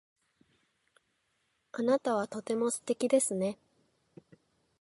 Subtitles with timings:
[1.73, 3.59] あなたはとても素敵ですね。